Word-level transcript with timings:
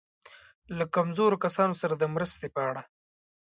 له 0.77 0.85
کمزورو 0.95 1.41
کسانو 1.45 1.75
سره 1.81 1.93
د 1.97 2.03
مرستې 2.13 2.47
په 2.55 2.61
اړه. 2.69 2.81